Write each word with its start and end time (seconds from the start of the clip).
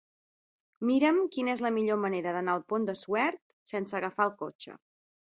Mira'm 0.89 1.19
quina 1.35 1.53
és 1.57 1.61
la 1.65 1.71
millor 1.75 1.99
manera 2.05 2.33
d'anar 2.37 2.55
al 2.59 2.63
Pont 2.73 2.87
de 2.89 2.97
Suert 3.03 3.39
sense 3.73 3.99
agafar 4.01 4.27
el 4.31 4.35
cotxe. 4.41 4.75